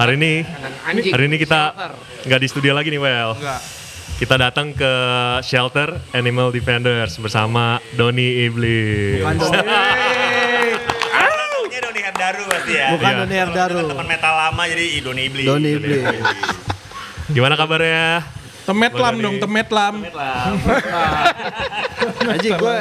[0.00, 0.32] Hari ini
[0.82, 1.12] Anjing.
[1.12, 1.76] hari ini kita
[2.24, 3.36] nggak di studio lagi nih Well.
[3.36, 3.60] Enggak.
[4.16, 4.92] Kita datang ke
[5.42, 9.20] shelter Animal Defenders bersama Doni Iblis.
[9.20, 9.60] Taunya
[11.80, 12.86] Doni Herdaru pasti ya.
[12.92, 13.18] Bukan Iya.
[13.18, 13.78] Doni Herdaru.
[13.86, 15.46] Teman metal lama jadi Doni Iblis.
[15.46, 16.04] Doni Iblis.
[17.30, 18.24] Gimana kabarnya?
[18.62, 19.24] Temet Bang lam Doni.
[19.24, 19.94] dong, temet lam.
[22.22, 22.76] Anjing gue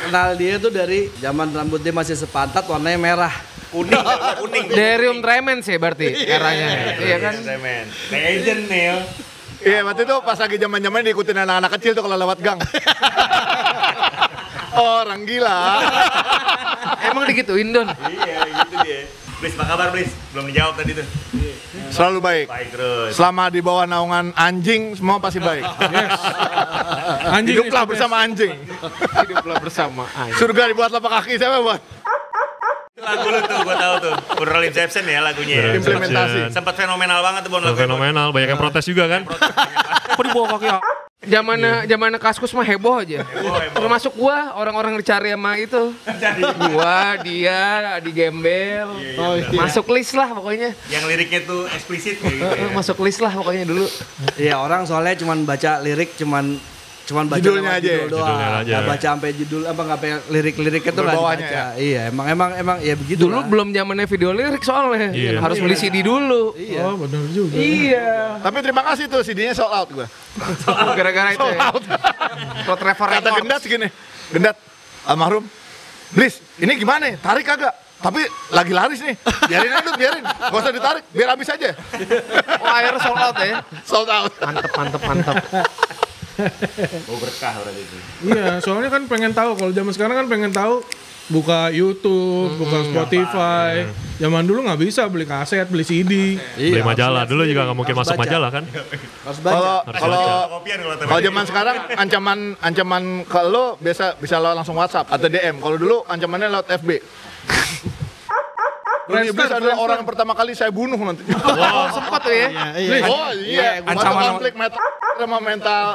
[0.00, 3.34] kenal dia tuh dari zaman rambut dia masih sepantat warnanya merah.
[3.74, 3.98] Kuning,
[4.40, 4.64] kuning.
[4.70, 6.68] Derium tremens ya berarti eranya.
[7.02, 7.34] Iya kan?
[7.42, 7.84] Semen.
[8.14, 8.82] Legend nih.
[8.82, 8.96] ya.
[9.56, 12.60] Iya, waktu itu pas lagi zaman-zaman diikutin anak-anak kecil tuh kalau lewat gang.
[14.76, 15.80] Orang gila.
[17.02, 17.88] Emang digituin Don?
[17.88, 19.00] Iya, gitu dia.
[19.36, 20.10] Blis, apa kabar Blis?
[20.32, 21.06] Belum dijawab tadi tuh.
[21.92, 22.46] Selalu baik.
[22.48, 23.10] Baik terus.
[23.16, 25.64] Selama di bawah naungan anjing, semua pasti baik.
[27.36, 28.52] Anjing Hiduplah bersama anjing.
[29.24, 30.04] Hiduplah bersama.
[30.36, 31.80] Surga dibuat lapak kaki, siapa buat?
[33.06, 34.14] Lagu lu tuh, gua tahu tuh.
[34.34, 35.56] Funeral Inception ya lagunya.
[35.62, 36.40] Funeral Implementasi.
[36.50, 37.78] Sempat fenomenal banget tuh Bon lagu.
[37.78, 39.22] Fenomenal, banyak yang protes juga kan?
[39.22, 40.78] Kok dibawa kaki ya?
[41.26, 43.26] Zamannya zamannya kaskus mah heboh aja.
[43.74, 45.90] Termasuk gua orang-orang dicari sama itu.
[46.70, 48.90] gua, dia, di gembel.
[49.18, 49.50] Oh, iya.
[49.54, 50.74] Masuk list lah pokoknya.
[50.86, 52.70] Yang liriknya tuh eksplisit kayak gitu ya.
[52.74, 53.86] Masuk list lah pokoknya dulu.
[54.38, 56.62] Iya orang soalnya cuman baca lirik cuman
[57.06, 57.96] cuman baca Judulnya aja ya?
[58.02, 58.26] judul doang.
[58.26, 58.72] Judulnya aja.
[58.74, 61.64] Nggak baca sampai judul apa nggak sampai lirik-liriknya tuh nggak Berbawahnya dibaca.
[61.78, 63.20] Iya emang emang emang ya begitu.
[63.22, 63.46] Dulu lah.
[63.46, 65.10] belum zamannya video lirik soalnya.
[65.14, 65.30] Iya.
[65.38, 66.52] Harus beli CD dulu.
[66.58, 66.80] Iya.
[66.82, 67.54] Oh benar juga.
[67.54, 68.42] Iya.
[68.42, 70.06] Tapi terima kasih tuh CD-nya sold out gue.
[70.98, 71.60] Gara-gara itu ya.
[72.66, 73.28] Plot Trevor Kata.
[73.38, 73.88] Gendat segini,
[74.34, 74.56] Gendat,
[75.06, 75.46] almarhum,
[76.10, 77.14] Blis, ini gimana?
[77.18, 77.74] Tarik kagak?
[77.96, 78.20] Tapi
[78.52, 79.16] lagi laris nih,
[79.48, 80.22] biarin aja, biarin.
[80.22, 81.72] Gak usah ditarik, biar habis aja.
[82.60, 83.56] Oh akhirnya sold out ya.
[83.88, 84.32] Sold out.
[84.36, 85.36] Mantep, mantep, mantep.
[87.10, 87.96] Oh berkah berarti itu.
[88.26, 90.84] Iya, soalnya kan pengen tahu kalau zaman sekarang kan pengen tahu
[91.26, 93.88] buka YouTube, buka Spotify.
[94.16, 96.38] Zaman dulu nggak bisa beli kaset, beli CD.
[96.54, 98.22] Beli Iya, majalah harus dulu juga nggak mungkin masuk baca.
[98.22, 98.64] majalah kan?
[98.64, 99.52] Harus baca.
[99.52, 105.08] Kalau kalau kalau kalau zaman sekarang ancaman ancaman ke lo biasa bisa lo langsung WhatsApp
[105.08, 105.58] atau DM.
[105.58, 106.90] Kalau dulu ancamannya lewat FB.
[109.06, 111.22] Friendster, Iblis adalah orang yang pertama kali saya bunuh nanti.
[111.30, 112.50] Oh sempat ya.
[113.06, 114.82] Oh iya, Ancaman- ancaman konflik mental
[115.16, 115.86] sama mental.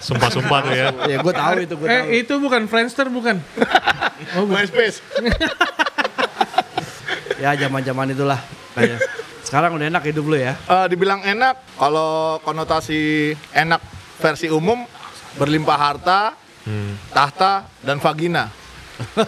[0.00, 0.88] Sumpah-sumpah tuh ya.
[1.08, 1.96] Ya gue tahu itu gue tahu.
[1.96, 3.40] Eh itu bukan Friendster bukan?
[4.38, 4.64] Oh, bukan.
[4.64, 4.98] MySpace.
[7.42, 8.40] Ya zaman-zaman itulah.
[8.72, 9.04] Kayak.
[9.44, 10.56] Sekarang udah enak hidup lu ya.
[10.56, 13.84] Eh, dibilang enak, kalau konotasi enak
[14.16, 14.80] versi umum
[15.36, 16.32] berlimpah harta,
[17.12, 18.48] tahta dan vagina.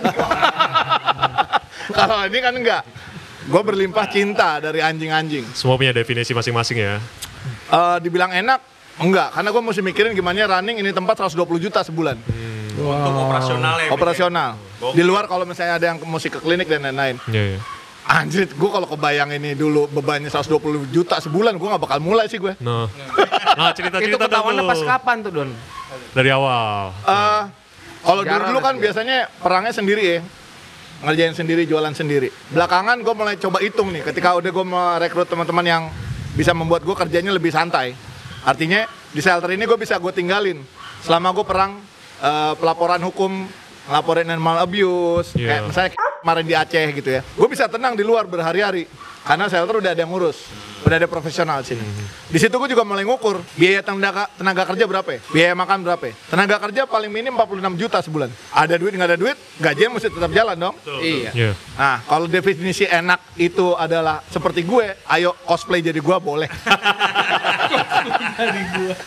[1.98, 2.82] kalau ini kan enggak.
[3.46, 5.46] Gue berlimpah cinta dari anjing-anjing.
[5.54, 6.96] Semua punya definisi masing-masing ya.
[7.70, 8.58] Eh, dibilang enak,
[9.00, 9.28] enggak.
[9.32, 12.16] Karena gue mesti mikirin gimana running ini tempat 120 juta sebulan.
[12.76, 13.90] Untuk operasional ya.
[13.92, 14.50] Operasional.
[14.92, 17.16] Di luar kalau misalnya ada yang mesti ke klinik dan lain-lain.
[17.32, 17.60] Iya, iya.
[18.06, 22.38] Anjir, gue kalau kebayang ini dulu bebannya 120 juta sebulan, gue gak bakal mulai sih
[22.38, 22.54] gue.
[22.62, 22.86] Nah,
[23.58, 24.86] nah Itu cerita-cerita ketahuannya dong pas tuh.
[24.86, 25.50] kapan tuh Don?
[26.14, 26.94] Dari awal.
[27.02, 27.42] Eh,
[28.06, 30.18] kalau dulu dulu kan lah, biasanya perangnya sendiri ya,
[31.02, 32.30] ngerjain sendiri, jualan sendiri.
[32.54, 35.82] Belakangan gue mulai coba hitung nih, ketika udah gue merekrut teman-teman yang
[36.38, 37.98] bisa membuat gue kerjanya lebih santai.
[38.46, 40.62] Artinya di shelter ini gue bisa gue tinggalin
[41.02, 41.82] selama gue perang
[42.16, 43.44] eh, pelaporan hukum,
[43.86, 45.48] ngelaporin animal abuse, Iya.
[45.50, 45.90] kayak misalnya
[46.22, 47.20] kemarin di Aceh gitu ya.
[47.34, 48.86] Gue bisa tenang di luar berhari-hari
[49.22, 50.38] karena shelter udah ada yang ngurus.
[50.86, 51.82] Udah ada profesional sini.
[52.30, 55.20] Di situ gue juga mulai ngukur biaya tenaga, tenaga kerja berapa ya?
[55.34, 56.14] Biaya makan berapa ya?
[56.30, 58.30] Tenaga kerja paling minim 46 juta sebulan.
[58.54, 60.78] Ada duit nggak ada duit, gajian mesti tetap jalan dong.
[61.02, 61.30] Iya.
[61.34, 61.50] Iya.
[61.74, 66.46] Nah, kalau definisi enak itu adalah seperti gue, ayo cosplay jadi gue boleh.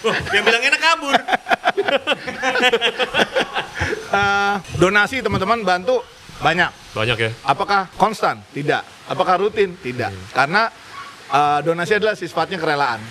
[0.05, 1.15] Oh, yang bilang enak kabur.
[4.09, 6.01] Eh, donasi teman-teman bantu
[6.41, 6.71] banyak.
[6.97, 7.31] Banyak ya.
[7.45, 8.41] Apakah konstan?
[8.49, 9.09] Tidak.
[9.09, 9.77] Apakah rutin?
[9.77, 10.33] Tidak.
[10.33, 10.65] Karena
[11.29, 13.01] eh, donasi adalah sifatnya kerelaan.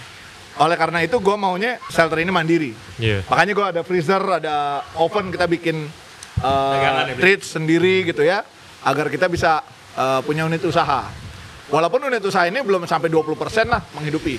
[0.58, 2.75] Oleh karena itu gue maunya shelter ini mandiri.
[2.99, 3.22] Iya.
[3.31, 5.87] Makanya gue ada freezer, ada oven kita bikin
[6.43, 8.43] uh, ya, treats sendiri gitu ya,
[8.82, 9.62] agar kita bisa
[9.94, 11.06] uh, punya unit usaha.
[11.70, 13.38] Walaupun unit usaha ini belum sampai 20%
[13.70, 14.34] lah menghidupi.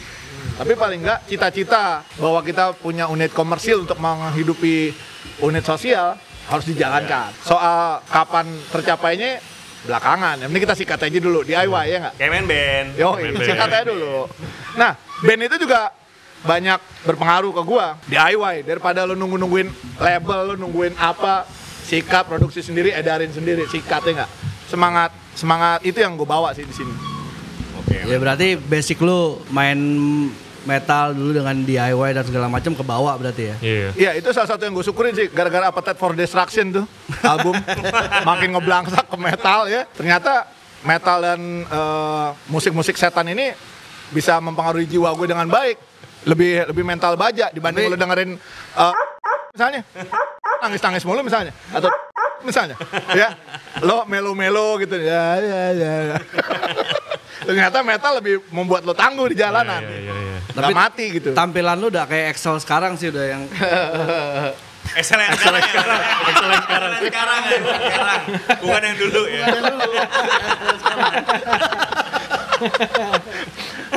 [0.59, 4.91] Tapi paling enggak cita-cita bahwa kita punya unit komersil untuk menghidupi
[5.39, 6.19] unit sosial
[6.51, 7.31] harus dijalankan.
[7.47, 9.39] Soal kapan tercapainya
[9.88, 10.44] belakangan.
[10.44, 12.13] Yang penting kita sikat aja dulu DIY ya nggak?
[12.19, 12.88] Kayak main band.
[13.00, 14.27] Yo, Main sikat aja dulu.
[14.75, 15.95] Nah, band itu juga
[16.44, 21.47] banyak berpengaruh ke gua DIY daripada lo nunggu-nungguin label, lo nungguin apa,
[21.88, 24.31] sikat produksi sendiri, edarin sendiri, sikatnya nggak.
[24.67, 26.91] Semangat semangat itu yang gue bawa sih di sini.
[27.79, 28.03] Oke.
[28.03, 29.79] Ya berarti basic lu main
[30.67, 33.56] metal dulu dengan DIY dan segala macam ke bawah berarti ya.
[33.59, 33.89] Iya.
[33.95, 36.85] Iya, itu salah satu yang gue syukurin sih gara-gara Appetite for Destruction tuh
[37.23, 37.56] album
[38.29, 39.88] makin ngeblangsak ke metal ya.
[39.95, 40.47] Ternyata
[40.83, 43.51] metal dan eh, musik-musik setan ini
[44.09, 45.77] bisa mempengaruhi jiwa gue dengan baik.
[46.27, 48.35] Lebih lebih mental baja dibanding lo dengerin
[48.75, 48.94] eh,
[49.55, 49.81] misalnya
[50.59, 51.88] nangis-nangis mulu misalnya atau
[52.44, 52.75] misalnya
[53.15, 53.31] ya
[53.79, 55.94] lo melo-melo gitu ya ya ya.
[56.12, 56.17] ya.
[57.50, 59.79] Ternyata metal lebih membuat lo tangguh di jalanan.
[59.81, 60.19] Iya, iya, iya.
[60.61, 61.29] Tapi mati gitu.
[61.31, 63.44] Tampilan lu udah kayak Excel sekarang sih udah yang
[65.00, 65.75] Excel yang sekarang ya.
[66.33, 66.91] Excel yang sekarang.
[66.97, 68.21] sekarang ya, bukan sekarang.
[68.59, 69.45] Bukan yang dulu ya.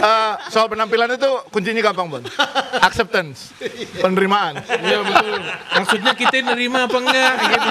[0.02, 2.22] Eh, soal penampilan itu kuncinya gampang Bon.
[2.82, 3.54] Acceptance,
[4.02, 4.58] penerimaan.
[4.66, 5.38] Iya betul.
[5.78, 7.34] Maksudnya kita nerima apa enggak?
[7.38, 7.68] Gitu.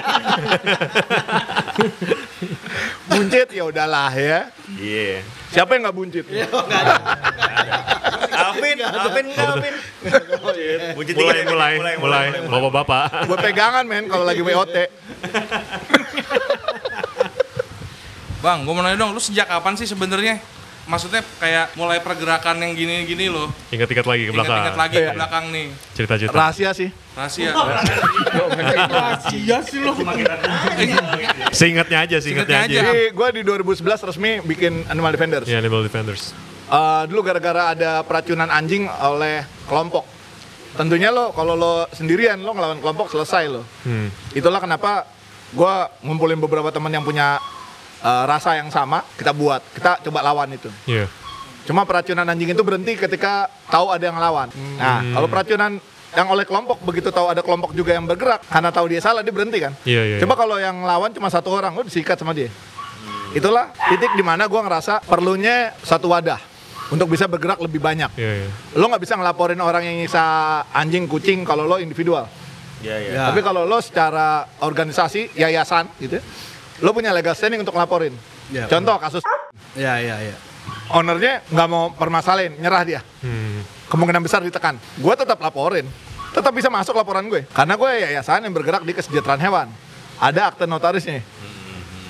[3.11, 4.47] Buncit ya udahlah ya.
[4.79, 5.27] Iya.
[5.51, 6.23] Siapa yang nggak buncit?
[6.31, 8.00] Alvin enggak Alvin.
[10.95, 13.25] Buncit Mulai, dikit, mulai, mulai, bapak-bapak.
[13.27, 14.75] Gue pegangan men kalau lagi WOT.
[18.41, 20.41] Bang, gue mau nanya dong, lu sejak kapan sih sebenarnya?
[20.89, 23.53] Maksudnya kayak mulai pergerakan yang gini-gini loh.
[23.69, 24.57] Ingat-ingat lagi ke belakang.
[24.57, 25.67] Ingat-ingat lagi ke belakang nih.
[25.93, 26.33] Cerita-cerita.
[26.33, 26.89] Rahasia sih.
[27.13, 27.53] Rahasia.
[29.31, 29.93] Iya sih lo.
[31.53, 32.79] Seingatnya aja, seingatnya aja.
[32.81, 35.45] Jadi gue di 2011 resmi bikin Animal Defenders.
[35.45, 36.33] Ya, Animal Defenders.
[36.71, 40.07] Eh, dulu gara-gara ada peracunan anjing oleh kelompok.
[40.71, 43.67] Tentunya lo kalau lo sendirian lo ngelawan kelompok selesai lo.
[43.83, 44.07] Hmm.
[44.31, 45.03] Itulah kenapa
[45.51, 45.73] gue
[46.07, 47.43] ngumpulin beberapa teman yang punya
[47.99, 50.71] eh, rasa yang sama, kita buat, kita coba lawan itu.
[50.87, 51.11] Iya.
[51.67, 54.47] Cuma peracunan anjing itu berhenti ketika tahu ada yang lawan.
[54.79, 55.77] Nah, kalau peracunan
[56.15, 59.29] yang oleh kelompok begitu tahu ada kelompok juga yang bergerak karena tahu dia salah dia
[59.29, 59.75] berhenti kan.
[59.85, 62.49] Iya, iya, Coba kalau yang lawan cuma satu orang, lo disikat sama dia.
[63.37, 66.50] Itulah titik di mana gua ngerasa perlunya satu wadah
[66.91, 68.11] untuk bisa bergerak lebih banyak.
[68.19, 68.49] Iya, iya.
[68.75, 70.23] Lo nggak bisa ngelaporin orang yang nyiksa
[70.75, 72.27] anjing, kucing kalau lo individual.
[72.83, 73.11] Iya, iya.
[73.15, 73.23] ya.
[73.31, 76.19] Tapi kalau lo secara organisasi, yayasan gitu,
[76.83, 78.11] lo punya legal standing untuk ngelaporin.
[78.51, 79.23] Ya, Contoh kasus
[79.79, 80.35] ya ya ya.
[80.91, 83.01] ownernya nggak mau permasalahin, nyerah dia.
[83.23, 83.63] Hmm.
[83.87, 84.75] Kemungkinan besar ditekan.
[84.99, 85.87] Gue tetap laporin,
[86.35, 87.47] tetap bisa masuk laporan gue.
[87.55, 89.67] Karena gue yayasan yang bergerak di kesejahteraan hewan.
[90.19, 91.23] Ada akte notarisnya.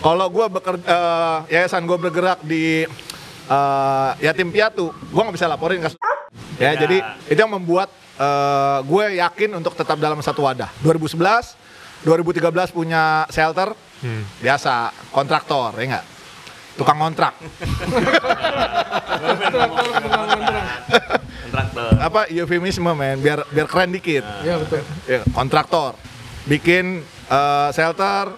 [0.02, 0.98] Kalau gue bekerja,
[1.46, 2.90] yayasan gue bergerak di
[3.52, 6.00] eh, yatim piatu, gue nggak bisa laporin kasus.
[6.56, 10.72] Ya, jadi itu yang membuat eh, gue yakin untuk tetap dalam satu wadah.
[10.80, 11.60] 2011,
[12.02, 14.26] 2013 punya shelter, Hmm.
[14.40, 16.06] biasa kontraktor, ya nggak?
[16.74, 17.38] Tukang kontrak.
[21.42, 21.90] Kontraktor.
[22.00, 24.82] apa eufemisme men biar biar keren dikit Iya betul.
[25.06, 25.94] ya, kontraktor
[26.46, 28.32] bikin eh, shelter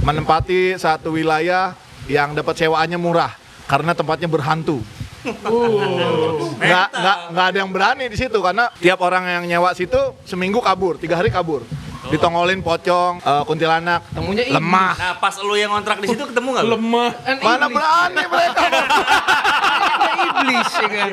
[0.00, 1.74] menempati satu wilayah
[2.06, 3.32] yang dapat sewaannya murah
[3.66, 4.80] karena tempatnya berhantu
[5.26, 10.62] nggak nggak nggak ada yang berani di situ karena tiap orang yang nyewa situ seminggu
[10.62, 11.66] kabur tiga hari kabur
[12.06, 16.64] ditongolin pocong eh, kuntilanak Temunya lemah Nah, pas lu yang kontrak di situ ketemu nggak
[16.64, 16.70] lu?
[16.78, 17.10] Lemah.
[17.18, 17.74] Kan mana iblis.
[17.74, 21.10] berani mereka Ada iblis ya kan.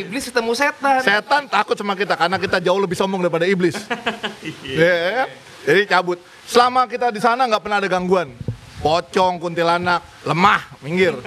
[0.00, 1.00] Iblis ketemu setan.
[1.04, 3.76] setan takut sama kita karena kita jauh lebih sombong daripada iblis.
[4.64, 5.28] Ya,
[5.68, 6.16] Jadi cabut.
[6.48, 8.32] Selama kita di sana nggak pernah ada gangguan.
[8.78, 11.14] Pocong, kuntilanak, lemah, minggir.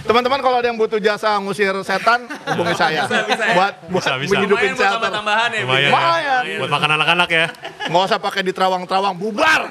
[0.00, 3.06] Teman-teman kalau ada yang butuh jasa ngusir setan, hubungi saya.
[3.06, 4.32] Buat buat Bisa, bisa.
[4.34, 5.60] menghidupin Lumayan buat tambah-tambahan ya.
[5.62, 5.90] Lumayan.
[5.92, 6.42] Lumayan.
[6.58, 7.46] Buat makan anak-anak ya.
[7.86, 9.70] Nggak usah pakai di terawang-terawang, bubar.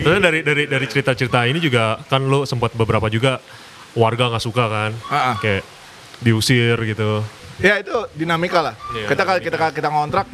[0.00, 3.38] Terus dari dari dari cerita-cerita ini juga kan lu sempat beberapa juga
[3.94, 5.36] warga nggak suka kan, Ah, ah.
[5.38, 5.62] kayak
[6.18, 7.22] diusir gitu.
[7.60, 8.74] Ya itu dinamika lah.
[8.92, 10.26] Iya, kita kalau kita kita ngontrak,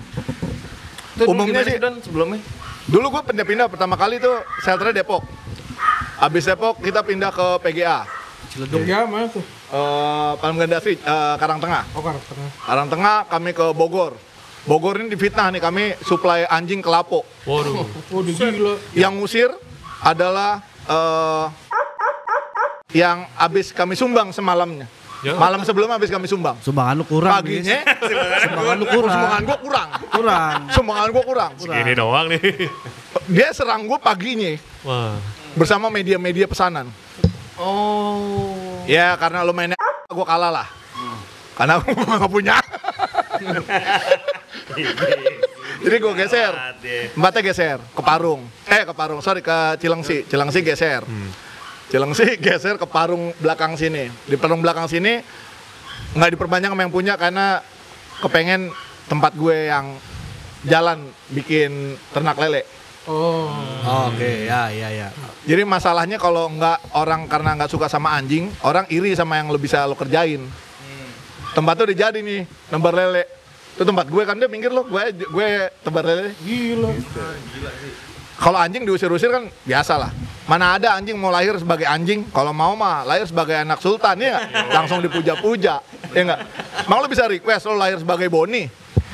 [1.17, 2.45] Itu Umumnya sih- Don, sebelumnya.
[2.85, 5.25] dulu gue pindah-pindah pertama kali tuh shelternya Depok.
[6.19, 8.05] Habis Depok kita pindah ke PGA.
[8.85, 9.41] Ya mana tuh?
[9.67, 11.89] Eh, Palm Ganda Street, eh, Karang Tengah.
[11.93, 12.49] Oh karakternya.
[12.63, 14.13] Karang Tengah kami ke Bogor.
[14.65, 17.25] Bogor ini difitnah nih kami suplai anjing ke Lapo.
[17.45, 17.89] Waduh.
[18.13, 18.77] Oh di gila.
[18.93, 19.51] Yang ngusir
[20.01, 21.47] adalah eh,
[22.93, 24.85] yang habis kami sumbang semalamnya.
[25.25, 25.33] Ya.
[25.35, 26.61] Malam sebelum habis kami sumbang.
[26.61, 27.41] Sumbangan lu kurang.
[27.41, 27.81] Paginya
[28.45, 29.13] Sumbangan lu kurang.
[29.17, 29.89] sumbangan gua kurang.
[30.13, 30.59] Kurang.
[30.73, 31.51] Sumbangan gua kurang.
[31.57, 32.41] Segini doang nih.
[33.27, 34.53] Dia serang gua paginya
[34.85, 35.17] Wah.
[35.57, 36.93] bersama media-media pesanan.
[37.57, 38.85] Oh.
[38.85, 40.69] Ya karena lo mainnya gua kalah lah.
[41.57, 42.57] Karena gua nggak punya.
[45.77, 46.53] Jadi gue geser.
[47.15, 48.43] Empatnya geser ke Parung.
[48.67, 50.25] Eh ke Parung, sorry ke Cilengsi.
[50.27, 51.05] Cilengsi geser.
[51.87, 54.11] Cilengsi geser ke Parung belakang sini.
[54.27, 55.23] Di Parung belakang sini
[56.17, 57.61] nggak diperbanyak sama yang punya karena
[58.21, 58.73] kepengen
[59.07, 59.95] tempat gue yang
[60.67, 62.67] jalan bikin ternak lele.
[63.07, 63.55] Oh.
[64.11, 65.09] Oke, ya ya ya.
[65.47, 69.59] Jadi masalahnya kalau nggak orang karena nggak suka sama anjing, orang iri sama yang lo
[69.63, 70.43] bisa lo kerjain.
[71.55, 73.25] Tempat tuh udah jadi nih, lembar lele.
[73.79, 75.49] Itu tempat gue kan dia minggir lo, gue gue
[75.87, 76.35] tebar lele.
[76.43, 76.91] Gila.
[78.37, 80.11] Kalau anjing diusir-usir kan biasa lah.
[80.47, 84.39] Mana ada anjing mau lahir sebagai anjing, kalau mau mah lahir sebagai anak sultan ya
[84.71, 85.83] langsung dipuja-puja,
[86.15, 86.41] ya enggak?
[86.87, 88.63] Mau lo bisa request lo lahir sebagai Boni,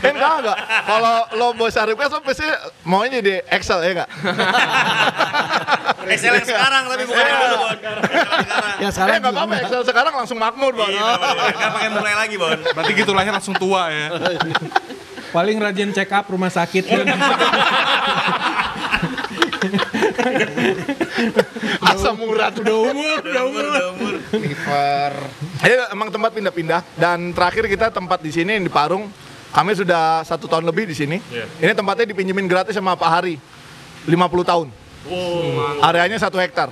[0.02, 0.58] Eh enggak enggak.
[0.60, 2.44] Kalau lo bisa request lo pasti
[2.84, 4.10] maunya jadi Excel ya enggak?
[6.10, 7.78] Excel yang sekarang tapi bukan yang dulu, Bon.
[8.82, 9.08] Yang sekarang.
[9.08, 10.90] Ya Eh enggak apa-apa Excel sekarang langsung makmur, Bang.
[10.90, 11.16] Iya,
[11.56, 12.58] kan pakai mulai lagi, Bon.
[12.60, 14.20] Berarti gitu lahir langsung tua ya.
[15.32, 17.06] Paling rajin check up rumah sakit kan.
[21.90, 22.52] Asam urat.
[22.58, 23.64] Udah umur, udah umur.
[23.64, 24.14] Udah umur.
[24.34, 25.12] Liver.
[25.62, 29.06] Ini emang tempat pindah-pindah dan terakhir kita tempat di sini di Parung.
[29.52, 31.20] Kami sudah satu tahun lebih di sini.
[31.60, 33.36] Ini tempatnya dipinjemin gratis sama Pak Hari.
[34.08, 34.68] 50 tahun.
[35.82, 36.70] Areanya satu hektar.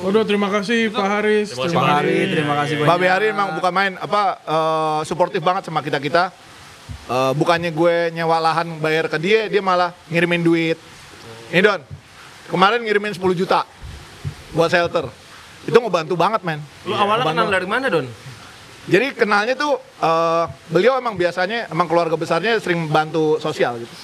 [0.00, 1.52] Waduh, terima kasih Pak Haris.
[1.52, 2.88] Terima kasih, Terima Pak Hari, terima kasih banyak.
[2.88, 6.24] Babe Hari emang bukan main apa eh, suportif banget sama kita kita.
[7.10, 10.78] bukannya gue nyewa lahan bayar ke dia, dia malah ngirimin duit.
[11.50, 11.82] Ini Don,
[12.46, 13.66] kemarin ngirimin 10 juta
[14.54, 15.10] buat shelter.
[15.66, 16.62] Itu ngebantu banget men.
[16.86, 18.06] Lu awalnya kenal dari mana, Don?
[18.86, 23.94] Jadi kenalnya tuh eh, beliau emang biasanya emang keluarga besarnya sering bantu sosial gitu.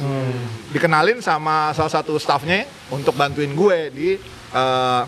[0.75, 4.09] Dikenalin sama salah satu staffnya untuk bantuin gue di
[4.53, 5.03] eh,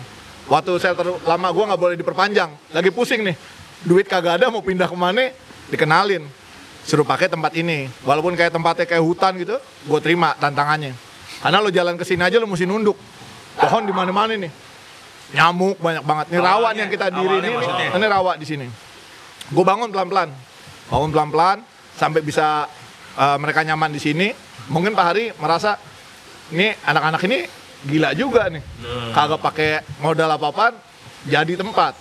[0.47, 2.49] waktu shelter lama gue nggak boleh diperpanjang.
[2.71, 3.35] Lagi pusing nih,
[3.83, 5.27] duit kagak ada mau pindah ke mana?
[5.69, 6.23] Dikenalin,
[6.87, 7.91] suruh pakai tempat ini.
[8.07, 11.08] Walaupun kayak tempatnya kayak hutan gitu, gue terima tantangannya.
[11.39, 12.95] Karena lo jalan ke sini aja lo mesti nunduk.
[13.59, 14.51] Pohon di mana-mana nih.
[15.35, 16.25] Nyamuk banyak banget.
[16.33, 17.49] Ini rawa nih yang kita diri ini.
[17.95, 18.67] Ini rawa di sini
[19.49, 20.29] gue bangun pelan-pelan
[20.89, 21.57] bangun pelan-pelan
[21.97, 22.69] sampai bisa
[23.17, 24.29] uh, mereka nyaman di sini
[24.69, 25.81] mungkin Pak Hari merasa
[26.53, 27.39] ini anak-anak ini
[27.89, 28.61] gila juga nih
[29.13, 29.71] kagak pakai
[30.05, 30.77] modal apa-apaan
[31.25, 31.97] jadi tempat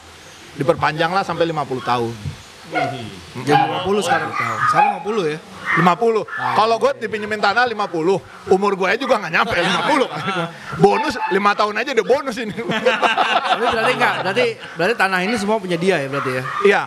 [0.61, 2.14] diperpanjang lah sampai 50 tahun
[3.49, 4.28] Jadi 50 sekarang.
[4.68, 5.38] Sekarang 50 ya.
[5.77, 6.25] 50
[6.57, 11.91] kalau gue dipinjemin tanah 50 umur gue juga nggak nyampe 50 bonus 5 tahun aja
[11.93, 12.55] udah bonus ini
[13.49, 14.47] Tapi berarti enggak, berarti
[14.79, 16.43] berarti tanah ini semua punya dia ya berarti ya.
[16.65, 16.83] Iya,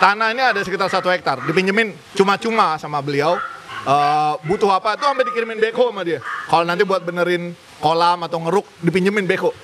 [0.00, 1.42] tanah ini ada sekitar satu hektar.
[1.44, 3.38] Dipinjemin cuma-cuma sama beliau.
[3.80, 6.20] Eh, butuh apa tuh sampai dikirimin beko sama dia.
[6.52, 9.56] Kalau nanti buat benerin kolam atau ngeruk dipinjemin beko.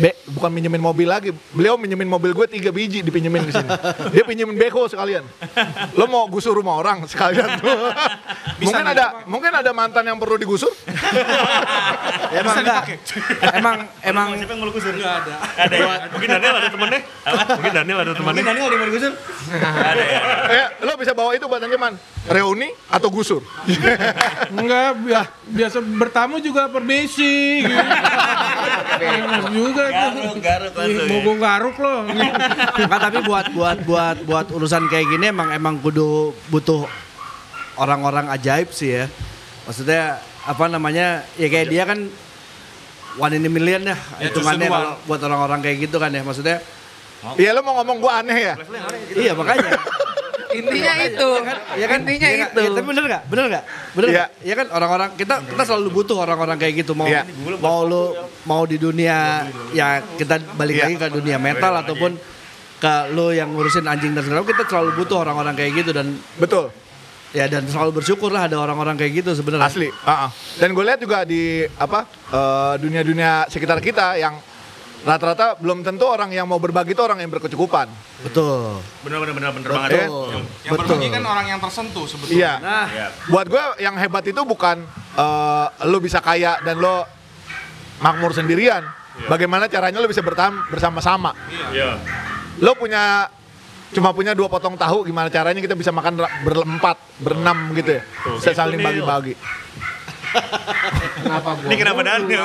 [0.00, 1.34] Be, bukan pinjemin mobil lagi.
[1.50, 3.68] Beliau pinjemin mobil gue tiga biji dipinjemin di sini.
[4.14, 5.26] Dia pinjemin beko sekalian.
[5.98, 7.90] Lo mau gusur rumah orang sekalian tuh.
[8.62, 10.70] mungkin ada mungkin ada mantan yang perlu digusur.
[12.28, 12.84] Ya, emang enggak.
[13.56, 14.92] Emang emang Siapa yang mau lu kusur?
[14.92, 15.34] Enggak ada.
[15.56, 15.96] Ada ya?
[16.12, 17.00] Mungkin Daniel ada temennya?
[17.56, 18.42] Mungkin Daniel ada temennya?
[18.44, 19.12] Daniel ada yang mau digusur?
[19.56, 20.20] Ada ya.
[20.52, 21.96] eh, lo bisa bawa itu buat Anjeman.
[22.28, 23.40] Reuni atau gusur.
[24.60, 27.64] Enggak, bia- biasa bertamu juga permisi.
[27.64, 27.72] Gitu.
[29.48, 30.27] Juga tuh.
[30.36, 31.08] Garuk, garuk langsung.
[31.08, 31.34] Ya.
[31.40, 32.00] garuk loh.
[32.76, 36.84] enggak tapi buat buat buat buat urusan kayak gini emang emang kudu butuh
[37.80, 39.04] orang-orang ajaib sih ya.
[39.64, 41.24] Maksudnya apa namanya?
[41.40, 42.08] Ya kayak dia kan
[43.18, 46.20] one in a million ya hitungannya just kalau buat orang-orang kayak gitu kan ya.
[46.20, 46.58] Maksudnya
[47.34, 48.54] Iya lo mau ngomong gue aneh ya?
[49.18, 49.74] iya makanya.
[50.48, 51.28] Intinya itu.
[51.76, 52.48] Ya kan Intinya ya kan?
[52.48, 52.60] itu.
[52.60, 53.22] Ya, tapi bener nggak?
[53.28, 53.64] Bener nggak?
[53.92, 54.14] Bener Iya.
[54.16, 54.28] nggak?
[54.42, 57.22] Ya kan orang-orang kita kita selalu butuh orang-orang kayak gitu mau Iya.
[57.58, 60.82] mau lu mau di dunia ya kita balik Iya.
[60.84, 62.16] lagi ke dunia mental ataupun
[62.78, 66.70] ke lu yang ngurusin anjing dan segala kita selalu butuh orang-orang kayak gitu dan Betul.
[67.28, 69.68] ya dan selalu bersyukur lah ada orang-orang kayak gitu sebenarnya.
[69.68, 69.88] Asli.
[70.02, 70.30] ah, ah.
[70.56, 74.38] Dan gue lihat juga di apa eh, dunia-dunia sekitar kita yang
[74.98, 77.86] rata-rata belum tentu orang yang mau berbagi itu orang yang berkecukupan.
[78.22, 78.82] Betul.
[79.02, 79.90] Bener bener bener bener banget.
[80.04, 80.26] Betul.
[80.28, 82.34] Yang- Yang berbagi kan orang yang tersentuh sebetulnya.
[82.34, 82.52] Iya.
[82.58, 83.06] Nah, Iya.
[83.26, 84.76] Buat gue yang hebat itu bukan
[85.14, 87.06] eh, lo bisa kaya dan lo
[87.98, 88.82] makmur sendirian.
[89.18, 91.34] Bagaimana caranya lo bisa bertahan bersama-sama.
[91.74, 91.98] Iya.
[92.58, 93.26] Lo punya
[93.88, 98.02] cuma punya dua potong tahu gimana caranya kita bisa makan berempat, berenam gitu ya.
[98.04, 99.34] Gitu, saling bagi-bagi.
[101.18, 101.68] Kenapa gua?
[101.68, 102.44] Ini kenapa Daniel?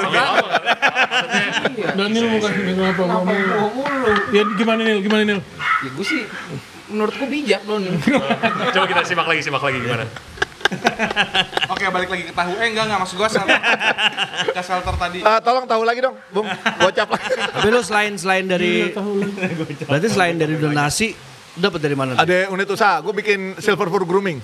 [1.94, 3.02] Daniel bukan kenapa.
[3.04, 4.12] Gua mulu.
[4.32, 5.00] Ya gimana Nil?
[5.04, 5.40] Gimana Nil?
[5.84, 6.22] Ya gue sih
[6.92, 7.84] menurutku bijak Don.
[8.76, 10.06] Coba kita simak lagi, simak lagi gimana?
[11.70, 12.52] Oke, balik lagi ke tahu.
[12.58, 13.60] Eh enggak enggak maksud gua shelter.
[14.50, 15.20] Ke shelter tadi.
[15.22, 16.48] Eh, tolong tahu lagi dong, Bung.
[16.82, 17.26] Gocap lagi.
[17.36, 18.90] tapi lu selain selain dari
[19.86, 21.14] berarti selain dari donasi
[21.54, 22.18] dapat dari mana?
[22.18, 24.42] Ada unit usaha, gue bikin silver fur grooming.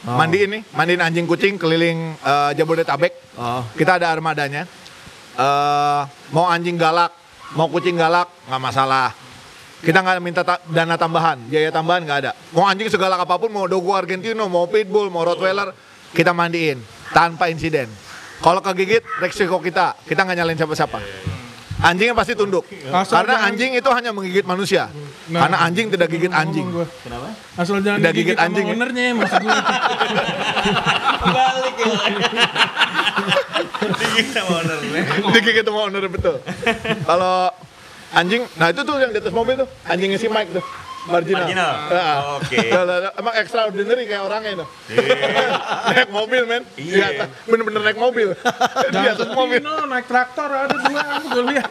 [0.00, 3.12] Mandiin nih, mandiin anjing kucing keliling eh, Jabodetabek.
[3.36, 3.60] Oh.
[3.76, 4.64] Kita ada armadanya.
[5.36, 6.00] Eh,
[6.32, 7.12] mau anjing galak,
[7.52, 9.12] mau kucing galak, nggak masalah.
[9.80, 12.32] Kita nggak minta ta- dana tambahan, biaya tambahan nggak ada.
[12.52, 15.72] Mau anjing segalak apa pun, mau dogo Argentino, mau pitbull, mau rottweiler,
[16.12, 16.80] kita mandiin
[17.16, 17.88] tanpa insiden.
[18.40, 21.00] Kalau kegigit, resiko kita, kita nggak nyalain siapa-siapa.
[21.80, 22.64] Anjingnya pasti tunduk.
[22.86, 24.84] Asal Karena jangan- anjing itu hanya menggigit manusia.
[25.26, 26.66] Nah, Karena anjing tidak gigit anjing.
[26.66, 26.86] gua.
[27.54, 28.76] Asal jangan Tidak gigit anjing sama ya?
[28.76, 29.52] ownernya maksud gue.
[31.30, 31.86] Balik ya.
[33.80, 35.02] Digigit sama ownernya.
[35.30, 36.36] Digigit sama owner betul.
[37.02, 37.34] Kalau
[38.12, 40.64] anjing, nah itu tuh yang di atas mobil tuh, anjingnya si Mike tuh.
[41.08, 41.48] Marginal.
[41.48, 41.72] Marginal?
[41.88, 42.08] Ya.
[42.36, 42.58] Oke.
[42.60, 43.10] Ya, ya, ya.
[43.16, 44.66] Emang extraordinary kayak orangnya itu.
[45.96, 46.62] naik mobil men.
[46.76, 47.06] Iya.
[47.08, 48.28] atas, bener-bener naik mobil.
[48.92, 49.60] di atas mobil.
[49.64, 51.70] No, naik traktor ada dua, gue lihat.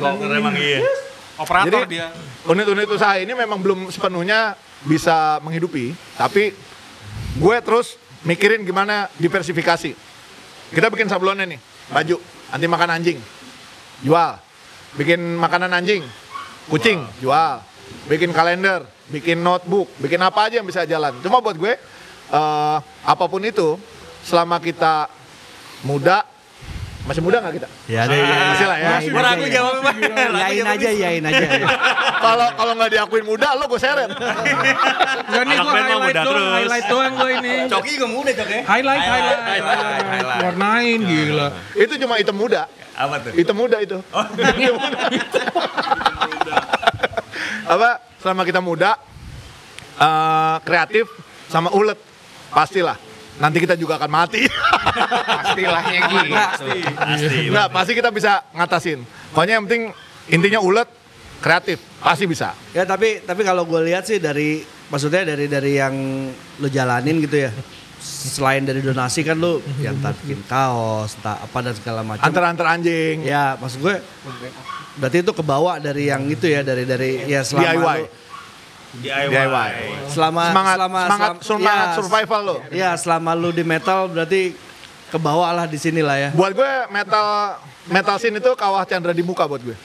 [0.00, 0.80] Owner emang iya.
[1.36, 2.08] Operator Jadi- dia.
[2.42, 6.50] Unit-unit usaha ini memang belum sepenuhnya bisa menghidupi, tapi
[7.38, 7.94] gue terus
[8.26, 9.94] mikirin gimana diversifikasi.
[10.74, 12.18] Kita bikin sablonnya nih, baju
[12.50, 13.18] anti makan anjing,
[14.02, 14.42] jual.
[14.98, 16.02] Bikin makanan anjing,
[16.66, 17.62] kucing, jual.
[18.06, 21.16] Bikin kalender, bikin notebook, bikin apa aja yang bisa jalan.
[21.20, 21.74] Cuma buat gue,
[22.30, 23.78] eh, apa pun itu,
[24.22, 25.06] selama kita
[25.82, 26.22] muda,
[27.02, 27.68] masih muda nggak kita?
[27.90, 28.90] Ya, deh, ya, Masih lah ya.
[29.02, 30.24] Yain Gua ragu aja, jawabnya.
[30.46, 31.46] Yain aja, yain aja.
[32.22, 34.06] Kalau kalau nggak diakuin muda, lo gue seret.
[34.06, 36.54] Enggak nih gue mah highlight muda doang, terus.
[36.62, 37.54] highlight doang gue ini.
[37.66, 38.60] Coki juga muda Cok ya.
[38.62, 40.06] Highlight, highlight, highlight, highlight.
[40.06, 40.42] highlight.
[40.46, 41.46] Warnain gila.
[41.74, 42.62] Itu cuma item muda.
[42.92, 43.32] Apa tuh?
[43.34, 43.98] Hitam muda itu.
[44.62, 45.00] Hitam muda.
[47.72, 47.90] Apa?
[48.20, 49.00] Selama kita muda,
[49.98, 51.08] eh, kreatif
[51.48, 51.96] sama ulet,
[52.52, 52.96] pastilah.
[53.40, 54.44] Nanti kita juga akan mati.
[55.40, 56.36] Pastilahnya gitu.
[56.36, 57.40] Pasti.
[57.48, 59.00] Nggak, pasti kita bisa ngatasin.
[59.32, 59.82] Pokoknya yang penting
[60.28, 60.88] intinya ulet,
[61.40, 62.52] kreatif, pasti bisa.
[62.76, 64.62] Ya tapi tapi kalau gue lihat sih dari
[64.92, 65.94] maksudnya dari dari yang
[66.60, 67.50] lu jalanin gitu ya.
[68.02, 72.22] Selain dari donasi kan lu yang entah bikin kaos, entah apa dan segala macam.
[72.22, 73.24] Antar-antar anjing.
[73.24, 73.96] Ya maksud gue
[74.94, 77.80] berarti itu kebawa dari yang itu ya dari dari ya selama DIY.
[77.98, 78.10] lu-
[78.92, 79.26] DIY.
[79.26, 79.70] DIY.
[80.06, 82.56] selama Semangat, selama semangat, selam- semangat ya, survival lo.
[82.68, 84.52] Ya selama lu di metal berarti
[85.08, 86.28] kebawa lah di sini lah ya.
[86.32, 87.56] Buat gue metal
[87.86, 89.76] metal scene itu kawah Chandra di muka buat gue.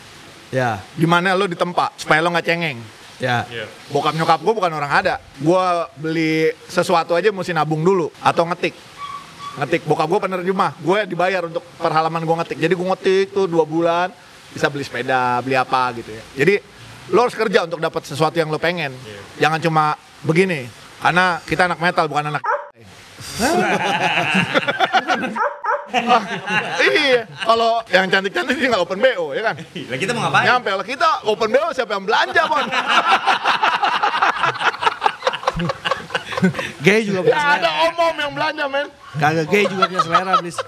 [0.47, 2.79] Ya, Di mana lo ditempa supaya lo nggak cengeng.
[3.17, 3.43] ya.
[3.87, 5.19] Bokap nyokap gue bukan orang ada.
[5.37, 5.63] Gue
[5.95, 6.33] beli
[6.65, 8.71] sesuatu aja mesti nabung dulu atau ngetik.
[9.57, 9.83] Ngetik.
[9.83, 10.71] Bokap gue penerjemah.
[10.79, 12.57] Gue dibayar untuk per halaman gue ngetik.
[12.59, 14.07] Jadi gue ngetik tuh dua bulan
[14.57, 16.23] bisa beli sepeda, beli apa gitu ya.
[16.33, 16.57] Jadi
[17.13, 18.91] lo harus kerja untuk dapat sesuatu yang lo pengen.
[19.37, 19.93] Jangan cuma
[20.25, 20.65] begini.
[20.97, 22.41] Karena kita anak metal bukan anak.
[25.87, 26.19] Ah,
[26.83, 29.55] iya, kalau yang cantik-cantik sih nggak open BO ya kan?
[29.87, 30.43] Lah kita mau ngapain?
[30.43, 32.59] Nyampe lah kita open BO siapa yang belanja bon?
[36.83, 37.57] Gay juga punya Ya selera.
[37.57, 38.87] ada omom yang belanja men.
[39.15, 40.57] Kagak gay juga punya selera, Blis.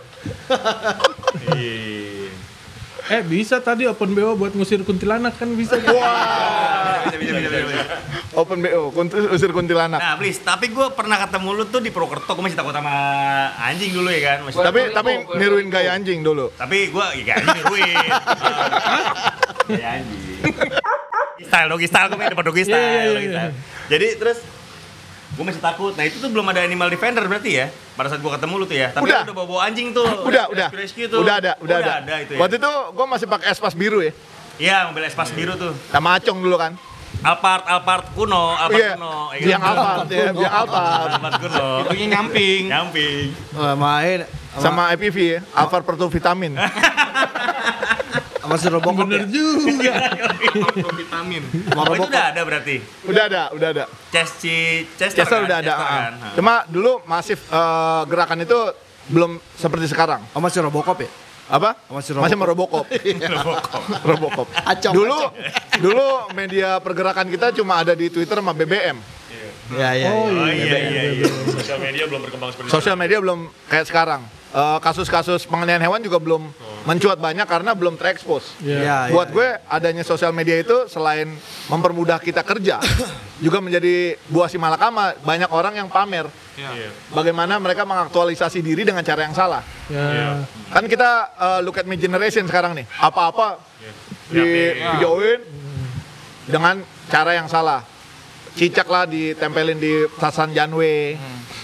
[3.09, 5.81] Eh bisa tadi open BO buat ngusir kuntilanak kan bisa.
[5.81, 7.83] Wah, Bisa, bisa, bisa, bisa.
[8.31, 9.97] open BO, kunti- usir kuntilanak.
[9.97, 12.93] Nah, please, tapi gue pernah ketemu lu tuh di Purwokerto, gue masih takut sama
[13.59, 14.37] anjing dulu ya kan.
[14.45, 16.53] Masih Tapi tapi niruin gaya anjing dulu.
[16.53, 17.97] Tapi gue ya anjing niruin.
[19.69, 20.23] Kayak anjing.
[21.39, 22.77] Style doggy style, gue main depan doggy style.
[22.77, 23.33] Iya, iya, doggy iya.
[23.33, 23.53] style.
[23.89, 24.37] Jadi terus
[25.39, 25.95] gue masih takut.
[25.95, 27.71] Nah itu tuh belum ada animal defender berarti ya?
[27.95, 28.91] Pada saat gue ketemu lu tuh ya.
[28.91, 29.23] Tapi Udah.
[29.23, 30.03] udah bawa-bawa anjing tuh.
[30.27, 30.67] Udah, udah.
[30.67, 31.23] Rescue, rescue tuh.
[31.23, 31.91] Udah ada, udah ada.
[32.03, 32.39] ada itu ya.
[32.43, 34.11] Waktu itu gue masih pakai espas biru ya.
[34.59, 35.71] Iya, mobil Espas biru tuh.
[35.87, 36.75] Sama Acong dulu kan.
[37.23, 38.91] Alphard, Alphard kuno, Alphard Iya.
[38.99, 39.15] kuno.
[39.31, 39.71] ya Yang kan?
[39.71, 41.09] Alphard ya, yang Alphard.
[41.15, 41.67] Alphard kuno.
[41.87, 42.61] Itunya nyamping.
[42.67, 43.25] Nyamping.
[43.55, 44.19] Oh, main
[44.59, 46.59] Sama IPV ya, Alphard Pertu Vitamin.
[48.49, 49.27] sama si Robocop Bener ya.
[49.29, 49.93] juga.
[50.97, 51.43] Vitamin.
[51.45, 52.09] Oh, itu Robocop.
[52.09, 52.75] udah ada berarti.
[53.05, 53.83] Udah ada, udah ada.
[54.09, 54.41] Chest
[54.97, 55.45] Chester, Chester kan?
[55.45, 55.69] udah ada.
[55.69, 55.93] Chester ah.
[55.93, 56.13] kan?
[56.17, 56.33] Ah.
[56.33, 58.59] Cuma dulu masif eh, gerakan itu
[59.13, 60.25] belum seperti sekarang.
[60.33, 61.09] Oh, masih Robocop ya?
[61.49, 61.77] Apa?
[61.93, 62.85] Masih Masih sama Robocop.
[64.05, 64.47] Robocop.
[64.93, 65.19] Dulu
[65.81, 68.97] dulu media pergerakan kita cuma ada di Twitter sama BBM.
[69.77, 70.09] Ya, ya.
[70.09, 70.65] Oh, Oh iya.
[70.65, 71.25] iya iya iya.
[71.53, 74.21] Sosial media belum berkembang seperti Sosial media belum kayak sekarang.
[74.49, 76.49] Eh, Kasus-kasus penganiayaan hewan juga belum
[76.83, 78.55] mencuat banyak karena belum terekspos.
[78.59, 78.77] Iya.
[78.79, 79.35] Ya, ya, Buat ya.
[79.35, 81.31] gue adanya sosial media itu selain
[81.67, 82.79] mempermudah kita kerja,
[83.45, 85.15] juga menjadi buah si malakama.
[85.19, 86.27] Banyak orang yang pamer
[86.59, 86.91] Iya.
[87.09, 89.63] bagaimana mereka mengaktualisasi diri dengan cara yang salah.
[89.87, 90.43] Ya.
[90.69, 93.63] Kan kita eh, look at me generation sekarang nih, apa-apa
[94.27, 94.43] di
[94.75, 95.39] videoin
[96.45, 97.81] dengan cara yang salah.
[98.53, 101.15] Cicak lah ditempelin di tasan Janwe,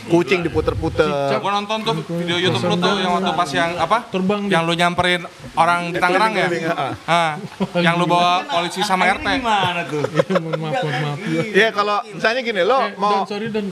[0.05, 1.09] kucing diputer-puter.
[1.35, 3.97] Gue nonton tuh video YouTube lu tuh yang waktu pas yang apa?
[4.07, 5.21] Terbang di- Yang lu nyamperin
[5.53, 6.47] orang di Tangerang ya?
[6.67, 6.93] Ah.
[7.05, 7.31] Ah,
[7.75, 9.25] yang lu bawa polisi sama RT.
[9.39, 10.01] Gimana tuh?
[10.35, 11.17] Mohon maaf, mohon maaf.
[11.51, 13.65] Iya kalau misalnya gini lo Eh, mau Dan sorry dan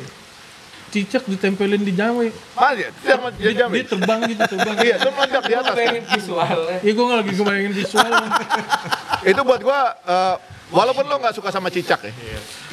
[0.89, 2.21] cicak ditempelin di Jawa.
[2.53, 2.89] mana dia?
[2.93, 4.75] Tidak mau dia terbang gitu, terbang.
[4.79, 5.73] Iya, itu meledak di atas.
[5.73, 6.77] Pengen visualnya.
[6.79, 8.11] Iya, gue nggak lagi kebayangin visual.
[9.23, 10.35] Itu buat gua eh,
[10.73, 12.13] Walaupun lo nggak suka sama cicak ya,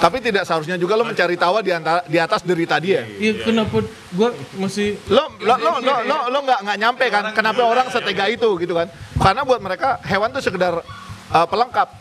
[0.00, 3.04] tapi tidak seharusnya juga lo mencari tawa di antara di atas derita dia.
[3.04, 3.84] Iya kenapa
[4.16, 7.24] gua masih Lo lo lo lo lo, lo nggak nggak nyampe kan?
[7.36, 8.88] Kenapa orang setega itu gitu kan?
[9.20, 11.92] Karena buat mereka hewan tuh sekedar uh, pelengkap.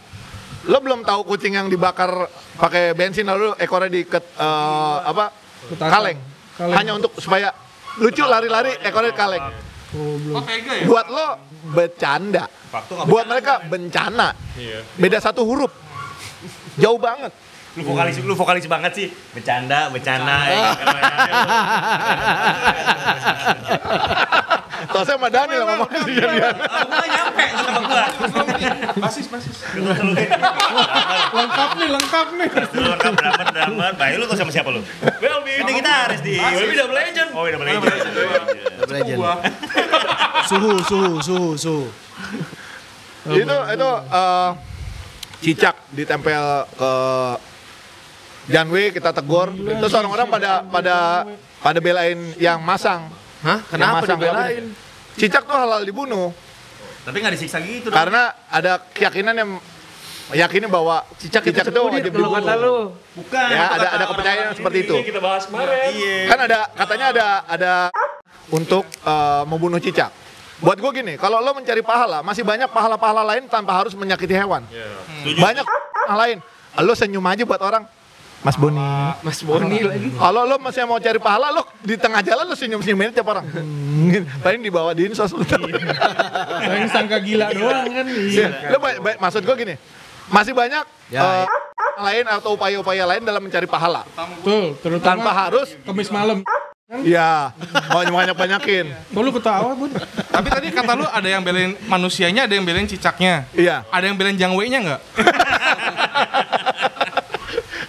[0.71, 5.35] Lo belum tahu kucing yang dibakar pakai bensin lalu ekornya diikat uh, apa
[5.75, 6.15] kaleng.
[6.55, 6.75] Kaleng.
[6.79, 7.51] hanya untuk supaya
[7.99, 9.43] lucu lari-lari ekornya kaleng.
[10.31, 10.85] Oh tega ya?
[10.87, 11.27] Buat lo
[11.75, 12.47] bercanda.
[13.03, 14.31] Buat mereka bencana.
[14.95, 15.88] Beda satu huruf.
[16.79, 17.31] Jauh banget.
[17.77, 19.07] Lu vokalis lu vokalis banget sih.
[19.35, 20.37] Bercanda, bercanda.
[20.49, 20.73] ya.
[24.89, 26.55] Tahu saya sama Daniel ngomong di jadian.
[26.55, 28.07] Aku nggak nyampe sama gua.
[28.95, 29.59] Basis, basis.
[31.35, 32.47] lengkap nih lengkap nih.
[32.49, 33.91] Lengkap drummer, drummer.
[33.99, 34.79] Baik lu tau sama siapa lu?
[35.19, 35.53] Welby.
[35.61, 37.29] Ini gitaris di Welby Double Legend.
[37.35, 37.91] Oh, Double Legend.
[38.87, 39.19] Legend.
[40.47, 41.85] Suhu, suhu, suhu, suhu.
[43.29, 44.49] itu itu eh,
[45.39, 46.91] cicak ditempel ke
[48.49, 50.95] Janwe kita tegur terus orang-orang pada pada
[51.59, 53.05] pada belain yang masang
[53.39, 53.63] Hah?
[53.65, 54.65] Kenapa masang, dibelain?
[55.15, 56.33] cicak tuh halal dibunuh
[57.01, 57.95] Tapi nggak disiksa gitu dong.
[57.95, 59.49] karena ada keyakinan yang
[60.29, 62.77] meyakini bahwa cicak cicak itu wajib Kalau kata dibunuh lu.
[63.15, 63.47] Bukan.
[63.47, 65.89] ya ada ada kepercayaan orang seperti itu Kita bahas kemarin.
[65.89, 66.17] Iya.
[66.27, 67.73] kan ada katanya ada ada
[68.49, 70.09] untuk eh, membunuh cicak
[70.59, 74.63] buat gue gini kalau lo mencari pahala masih banyak pahala-pahala lain tanpa harus menyakiti hewan.
[75.21, 75.39] Setuju.
[75.39, 75.65] banyak
[76.05, 76.37] hal lain.
[76.77, 77.83] Lo senyum aja buat orang
[78.39, 78.79] Mas Boni.
[79.19, 80.15] Mas Boni lagi.
[80.15, 83.43] kalau lo masih mau cari pahala lo di tengah jalan lo senyum-senyumin tiap orang.
[84.39, 85.43] Paling dibawa di insos lo.
[86.61, 88.05] Yang sangka gila doang kan.
[88.07, 88.47] Iya.
[88.71, 89.75] lo ba- ba- maksud gue gini
[90.29, 91.45] masih banyak Ya, eh,
[91.99, 94.05] lain atau upaya-upaya lain dalam mencari pahala.
[94.39, 96.45] Betul, terutama tanpa harus kemis malam.
[97.05, 97.53] Ya
[97.93, 99.93] mau banyak-banyakin Kok lu ketawa, Bun?
[100.29, 103.45] Tapi tadi kata lu ada yang belain manusianya, ada yang belain cicaknya.
[103.53, 105.01] iya Ada yang belain jangwenya nggak?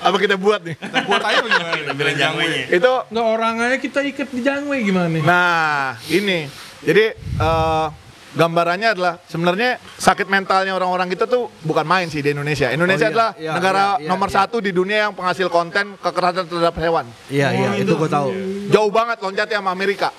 [0.00, 1.76] apa kita buat nih Kita buat aja bagaimana?
[1.76, 1.96] nih?
[1.96, 2.60] Bilang jangwenya.
[2.68, 5.22] itu Enggak orang aja kita ikat di jangwe gimana nih?
[5.24, 6.38] Nah, ini.
[6.80, 7.86] Jadi eh,
[8.30, 12.68] gambarannya adalah sebenarnya sakit mentalnya orang-orang kita tuh bukan main sih di Indonesia.
[12.68, 14.36] Oh, iya, Indonesia adalah iya, negara iya, iya, nomor iya.
[14.38, 17.06] satu di dunia yang penghasil konten kekerasan terhadap hewan.
[17.26, 18.28] Iya, iya, itu gue tahu.
[18.70, 20.14] Jauh banget loncatnya sama Amerika.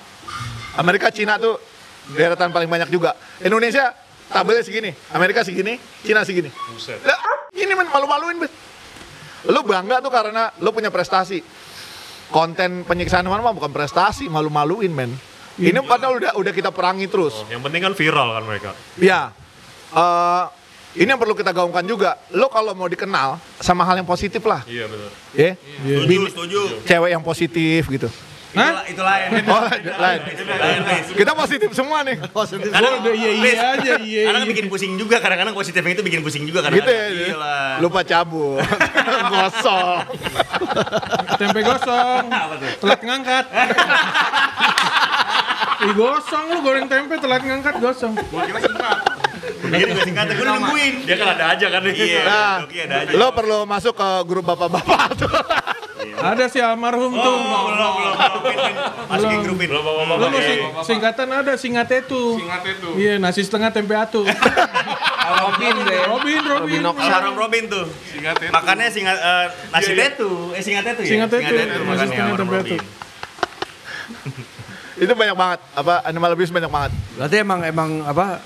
[0.76, 1.56] Amerika, Cina tuh
[2.12, 3.16] deretan paling banyak juga.
[3.40, 3.96] Indonesia
[4.28, 6.52] tabelnya segini, Amerika segini, Cina segini.
[7.04, 7.18] Lah,
[7.52, 8.52] ini men malu-maluin, Bet.
[9.48, 11.40] Lu bangga tuh karena lu punya prestasi.
[12.32, 15.12] Konten penyiksaan hewan mah bukan prestasi, malu-maluin, men.
[15.60, 17.44] Ini padahal udah udah kita perangi terus.
[17.52, 18.70] Yang penting kan viral kan mereka.
[18.96, 19.36] Ya,
[19.92, 20.44] eh,
[20.96, 22.16] ini yang perlu kita gaungkan juga.
[22.32, 25.10] Lo kalau mau dikenal sama hal yang positif lah, Iya benar.
[25.36, 25.50] ya.
[25.84, 26.60] Setuju, setuju.
[26.88, 28.08] Cewek yang positif gitu.
[28.52, 28.84] Hah?
[28.84, 29.28] Itu lain.
[29.48, 30.20] Oh, lain.
[30.28, 30.80] Itu lain.
[31.16, 32.20] Kita positif semua nih.
[32.28, 32.68] Positif.
[32.68, 34.50] Kadang, udah iya iya aja, iya, Kadang iya.
[34.52, 37.16] bikin pusing juga, kadang-kadang positifnya itu bikin pusing juga Gitu kadang-kadang.
[37.16, 37.26] ya.
[37.32, 37.56] Gila.
[37.80, 38.60] Lupa cabut.
[39.32, 40.04] Gosong.
[41.40, 42.24] Tempe gosong.
[42.84, 43.44] Telat ngangkat.
[45.82, 48.14] Ih gosong lu goreng tempe telat ngangkat gosong.
[49.42, 50.94] Jadi gue singkatan, gue udah nungguin.
[51.02, 51.80] Dia kan ada aja kan.
[51.84, 53.12] Iya, Nah, ada aja.
[53.12, 55.30] lo perlu masuk ke grup bapak-bapak tuh.
[56.14, 57.34] Ada si almarhum tuh.
[57.34, 58.14] belum, belum, belum.
[59.08, 59.68] Masukin grupin.
[59.68, 62.38] Lu mau sing- singkatan ada singatetu.
[62.38, 62.88] Ingat itu.
[62.94, 64.22] Iya, nasi setengah tempe atu.
[65.42, 65.98] Robin deh.
[66.04, 66.80] Robin, Robin.
[67.00, 67.86] Sarang Robin tuh.
[68.14, 68.52] Ingat itu.
[68.52, 70.52] Makannya singa, eh, nasi tetu.
[70.52, 71.08] Eh singa tetu ya?
[71.08, 72.70] Singa tetu, nasi makannya setengah tempe Robin.
[72.70, 72.76] tetu.
[74.96, 75.58] Itu banyak banget.
[75.72, 76.92] Apa animal abuse banyak banget.
[77.16, 78.38] Berarti emang emang apa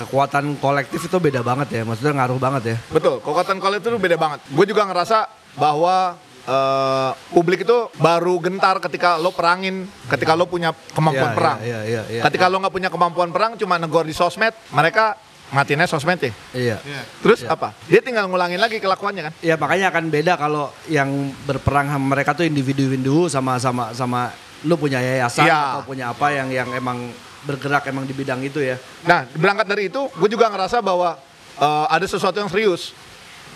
[0.00, 1.82] kekuatan kolektif itu beda banget ya.
[1.84, 2.76] Maksudnya ngaruh banget ya.
[2.88, 4.40] Betul, kekuatan kolektif itu beda banget.
[4.48, 10.72] Gue juga ngerasa bahwa eh, publik itu baru gentar ketika lo perangin, ketika lo punya
[10.96, 11.56] kemampuan Iya, perang.
[11.60, 12.22] Iya, iya, iya.
[12.24, 16.32] Ketika lo nggak punya kemampuan perang, cuma negor di sosmed, mereka matinnya sosmed ya.
[16.56, 16.76] Iya.
[17.20, 17.76] Terus apa?
[17.84, 19.32] Dia tinggal ngulangin lagi kelakuannya kan?
[19.44, 21.10] Ya makanya akan beda kalau yang
[21.44, 24.30] berperang sama mereka tuh individu-individu sama sama sama
[24.62, 25.58] lu punya yayasan Iya.
[25.76, 27.10] atau punya apa yang yang emang
[27.44, 28.76] bergerak emang di bidang itu ya.
[29.04, 31.16] Nah, berangkat dari itu, gue juga ngerasa bahwa
[31.60, 32.92] eh, ada sesuatu yang serius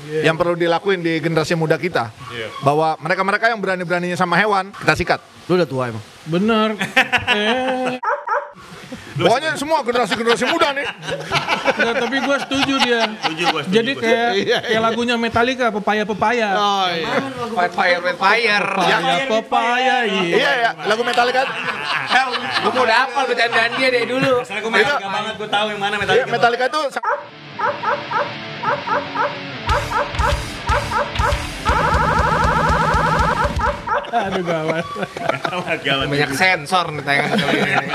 [0.04, 2.10] yang perlu dilakuin di generasi muda kita.
[2.34, 2.50] Iya.
[2.60, 5.20] Bahwa mereka-mereka yang berani-beraninya sama hewan, kita sikat.
[5.46, 6.04] Lu udah tua emang.
[6.26, 6.68] Bener.
[7.34, 7.98] Eh,
[9.14, 10.87] Pokoknya semua generasi-generasi muda nih.
[11.74, 13.00] enggak, tapi gua setuju dia.
[13.22, 14.03] Setuju gue, setuju Jadi gua.
[14.03, 14.31] kayak
[14.66, 16.48] kayak lagunya Metallica, Pepaya Pepaya.
[16.55, 18.66] Fire, fire, fire, fire.
[18.74, 19.96] Pepaya Pepaya.
[20.11, 20.35] Iya.
[20.35, 21.46] Iya ya, lagu Metallica.
[22.64, 24.42] Gue mau udah hafal bercandaan dia dari dulu.
[24.42, 26.24] Soalnya gue Metallica banget, gue tahu yang mana Metallica.
[26.27, 26.81] Iya, Metallica itu
[34.14, 34.85] Aduh gawat.
[35.83, 36.07] Gawat.
[36.07, 37.88] Banyak sensor nih tayangan kali ini.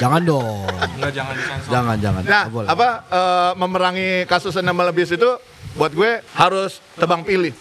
[0.00, 0.68] Jangan dong.
[0.96, 1.70] Enggak jangan disensor.
[1.72, 2.22] Jangan, jangan.
[2.24, 2.68] Nah, boleh.
[2.68, 5.30] apa eh, memerangi kasus animal abuse itu
[5.76, 7.52] buat gue harus tebang pilih.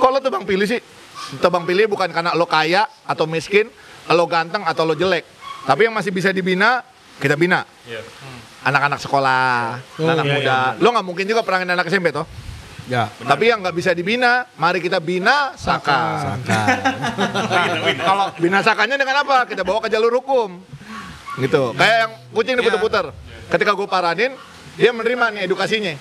[0.00, 0.80] Kok lo tebang pilih sih?
[1.40, 3.68] Tebang pilih bukan karena lo kaya atau miskin,
[4.08, 5.24] lo ganteng atau lo jelek.
[5.68, 6.80] Tapi yang masih bisa dibina,
[7.20, 7.68] kita bina.
[8.64, 10.58] Anak-anak sekolah, anak iya, muda.
[10.80, 12.24] Lo nggak mungkin juga perangin anak SMP toh.
[12.90, 13.06] Ya.
[13.22, 16.34] Tapi yang nggak bisa dibina, mari kita bina Saka.
[18.02, 19.46] Kalau bina Sakanya dengan apa?
[19.46, 20.58] Kita bawa ke jalur hukum.
[21.38, 21.70] Gitu.
[21.78, 23.14] Kayak yang kucing diputer-puter.
[23.46, 24.34] Ketika gue paranin,
[24.74, 25.94] dia menerima nih edukasinya.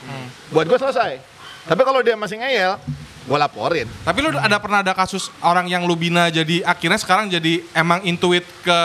[0.49, 1.21] Buat gue selesai.
[1.69, 2.82] Tapi kalau dia masih ngeyel,
[3.30, 3.86] gue laporin.
[4.02, 8.02] Tapi lu ada pernah ada kasus orang yang lu bina jadi akhirnya sekarang jadi emang
[8.02, 8.80] intuit ke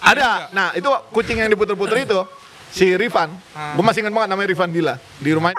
[0.00, 0.48] Ada.
[0.56, 2.24] Nah, itu kucing yang diputer-puter itu
[2.72, 3.28] si Rifan.
[3.76, 5.52] Gue masih ingat banget namanya Rifan Dila di rumah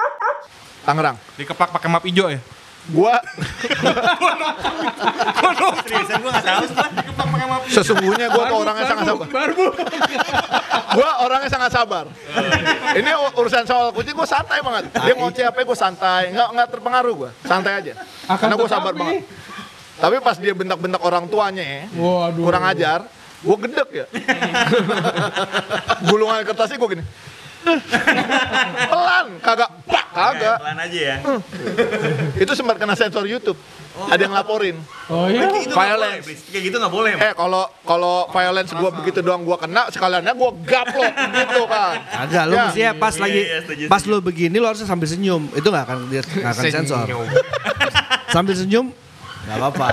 [0.82, 1.16] Tangerang.
[1.38, 2.42] dikeplak pakai map hijau ya?
[2.90, 3.14] Gua
[5.86, 6.90] Seriusan gue gak tahu setelah.
[6.98, 7.76] Dikeplak pakai map hijau.
[7.78, 9.28] sesungguhnya gua tuh orangnya sangat sabar.
[9.30, 9.66] Barbu.
[10.98, 12.06] Gua orangnya sangat sabar.
[12.98, 14.90] Ini urusan soal kucing gua santai banget.
[14.98, 17.30] Dia ngoceh apa gua santai, nggak nggak terpengaruh gua.
[17.46, 17.94] Santai aja.
[18.26, 19.24] Akan Karena gua sabar banget.
[20.02, 22.42] Tapi pas dia bentak-bentak orang tuanya ya, Waduh.
[22.42, 23.06] kurang ajar,
[23.46, 24.06] gua gedek ya.
[26.10, 27.06] Gulungan kertasnya gua gini.
[28.90, 29.70] Pelan, kagak,
[30.12, 30.58] kagak.
[30.60, 31.16] Pelan aja ya.
[32.44, 33.58] Itu sempat kena sensor YouTube.
[33.92, 34.80] Ada yang laporin.
[35.08, 35.44] Oh iya.
[35.44, 36.26] Itu nggak boleh, Violence.
[36.48, 37.12] Kayak gitu gak boleh.
[37.20, 41.12] Eh kalau kalau violence gua begitu doang gua kena, sekaliannya gua gaplok
[41.44, 42.00] gitu kan.
[42.08, 42.64] Agak lu Ya.
[42.66, 45.44] mesti ya pas Iya, lagi iya, setuju, pas lu begini lu harusnya sambil senyum.
[45.52, 47.06] Itu nggak akan dia nggak akan sensor.
[48.32, 48.96] Sambil senyum
[49.42, 49.88] nggak apa-apa.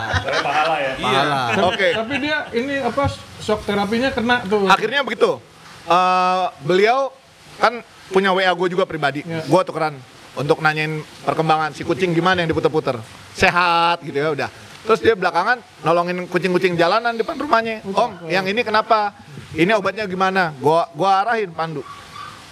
[0.44, 0.92] Pahala ya.
[1.00, 1.40] Pahala.
[1.66, 1.88] Oke.
[1.90, 3.02] Tapi dia ini apa
[3.40, 4.70] shock terapinya kena tuh.
[4.70, 5.42] Akhirnya begitu.
[5.84, 7.10] Eh, beliau
[7.58, 9.24] kan punya WA gue juga pribadi.
[9.24, 9.44] Ya.
[9.44, 9.96] Gue tukeran
[10.38, 12.98] untuk nanyain perkembangan si kucing gimana yang diputer-puter.
[13.34, 14.50] Sehat gitu ya udah.
[14.86, 17.84] Terus dia belakangan nolongin kucing-kucing jalanan depan rumahnya.
[17.84, 19.12] Om, yang ini kenapa?
[19.52, 20.54] Ini obatnya gimana?
[20.60, 21.82] Gua gua arahin pandu.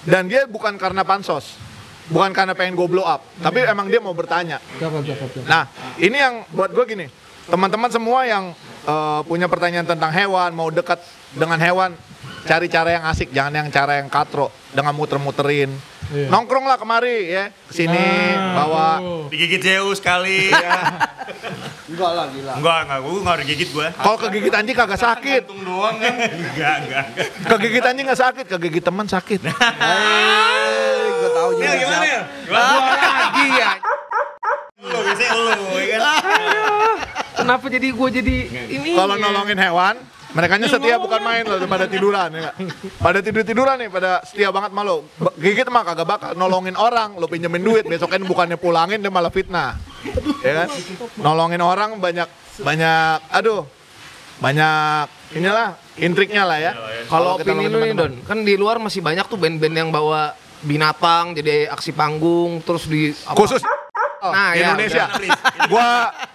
[0.06, 1.58] Dan dia bukan karena pansos.
[2.06, 4.62] Bukan karena pengen gue blow up, tapi emang dia mau bertanya.
[5.42, 5.66] Nah,
[5.98, 7.10] ini yang buat gue gini,
[7.50, 8.54] teman-teman semua yang
[8.86, 11.02] eh, punya pertanyaan tentang hewan, mau dekat
[11.34, 11.98] dengan hewan,
[12.46, 15.74] cari cara yang asik, jangan yang cara yang katro, dengan muter-muterin.
[16.06, 16.30] Iya.
[16.30, 17.98] Nongkrong lah kemari ya, ke sini
[18.32, 18.88] Nah, bawa.
[19.02, 19.22] tuh.
[19.26, 20.54] Digigit Zeus sekali.
[21.90, 22.52] Enggak lah gila.
[22.56, 22.98] Enggak, enggak.
[23.02, 23.86] Gue gak digigit gue.
[23.90, 26.14] Kalau kegigit anjing kagak sakit, Untung doang kan.
[26.14, 27.04] Enggak, enggak.
[27.44, 29.40] kegigit anjing nggak sakit, kegigit teman sakit.
[29.42, 29.52] Eh,
[31.12, 31.64] gue tahu juga.
[31.64, 32.06] Nil gimana siapa.
[32.06, 32.20] ya?
[32.46, 33.70] Gua lagi ya.
[34.76, 36.04] Lu, biasanya lu, ya kan?
[37.36, 38.36] Kenapa jadi gue jadi
[38.68, 38.90] ini?
[38.94, 39.20] Kalau ya?
[39.20, 39.94] nolongin hewan,
[40.36, 42.52] mereka setia bukan main loh, pada tiduran ya.
[43.00, 44.70] Pada tidur tiduran nih, pada setia banget.
[44.70, 49.32] Ba- Gigit mah kagak bakal nolongin orang, lo pinjemin duit, besoknya bukannya pulangin dia malah
[49.32, 49.80] fitnah.
[50.44, 50.68] Ya kan?
[51.16, 52.28] Nolongin orang banyak
[52.60, 53.64] banyak aduh
[54.36, 56.72] banyak inilah intriknya lah ya.
[57.08, 58.20] Kalau kita opini nolongin lu nih teman-teman.
[58.20, 62.84] Don, kan di luar masih banyak tuh band-band yang bawa binatang jadi aksi panggung terus
[62.88, 63.60] di apa- khusus
[64.32, 65.04] Nah, di ya, Indonesia.
[65.68, 65.88] Gua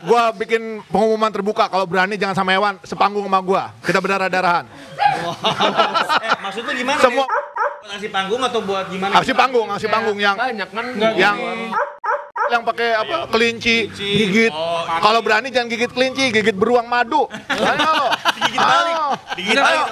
[0.03, 3.63] gua bikin pengumuman terbuka kalau berani jangan sama hewan sepanggung sama gua.
[3.81, 4.65] Kita berdarah-darahan.
[4.67, 6.99] Eh, maksudnya gimana?
[6.99, 7.25] Semua?
[7.27, 7.49] Buat
[7.91, 9.11] Aksi panggung atau buat gimana?
[9.19, 10.85] aksi panggung, aksi panggung yang banyak kan
[11.17, 11.35] yang
[12.47, 14.51] yang pakai apa kelinci gigit
[14.99, 17.95] kalau berani jangan gigit kelinci gigit beruang madu ayo
[18.37, 18.95] Digigit balik.
[19.39, 19.87] Digigit balik,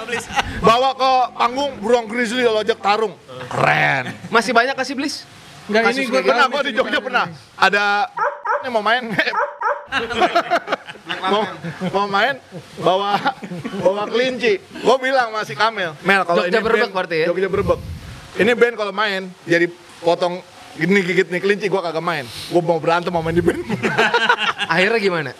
[0.60, 3.16] bawa ke panggung beruang grizzly lo ajak tarung
[3.48, 5.24] keren masih banyak kasih blis?
[5.70, 7.24] Enggak ini gue kayak pernah gua di Jogja pernah.
[7.54, 7.84] Ada
[8.60, 9.02] ini mau main.
[11.20, 11.42] Mau,
[11.92, 12.38] mau main
[12.80, 13.18] bawa
[13.82, 14.56] bawa kelinci.
[14.80, 17.26] Gue bilang masih Kamel Mel kalau ini Berbek berarti ya?
[17.28, 17.76] Jogja berbek.
[18.40, 19.68] Ini band kalau main jadi
[20.00, 20.40] potong
[20.80, 22.24] ini gigit nih kelinci gue kagak main.
[22.24, 23.60] Gue mau berantem mau main di band.
[24.72, 25.30] Akhirnya gimana?